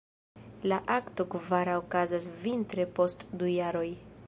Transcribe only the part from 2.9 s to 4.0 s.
post du jaroj.